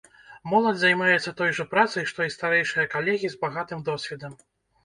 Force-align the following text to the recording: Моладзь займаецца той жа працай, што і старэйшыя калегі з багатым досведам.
Моладзь 0.51 0.79
займаецца 0.83 1.33
той 1.41 1.53
жа 1.59 1.65
працай, 1.73 2.07
што 2.13 2.19
і 2.31 2.33
старэйшыя 2.37 2.89
калегі 2.97 3.27
з 3.35 3.41
багатым 3.45 3.79
досведам. 3.93 4.33